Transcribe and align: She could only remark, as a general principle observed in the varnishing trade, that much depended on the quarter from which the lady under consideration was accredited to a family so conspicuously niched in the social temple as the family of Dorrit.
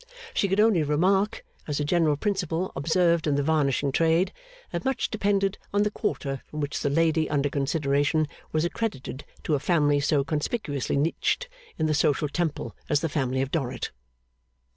She 0.33 0.47
could 0.47 0.59
only 0.59 0.81
remark, 0.81 1.45
as 1.67 1.79
a 1.79 1.83
general 1.85 2.17
principle 2.17 2.71
observed 2.75 3.27
in 3.27 3.35
the 3.35 3.43
varnishing 3.43 3.91
trade, 3.91 4.33
that 4.71 4.83
much 4.83 5.11
depended 5.11 5.59
on 5.71 5.83
the 5.83 5.91
quarter 5.91 6.41
from 6.47 6.59
which 6.59 6.79
the 6.79 6.89
lady 6.89 7.29
under 7.29 7.49
consideration 7.51 8.25
was 8.51 8.65
accredited 8.65 9.23
to 9.43 9.53
a 9.53 9.59
family 9.59 9.99
so 9.99 10.23
conspicuously 10.23 10.97
niched 10.97 11.47
in 11.77 11.85
the 11.85 11.93
social 11.93 12.29
temple 12.29 12.75
as 12.89 13.01
the 13.01 13.09
family 13.09 13.43
of 13.43 13.51
Dorrit. 13.51 13.91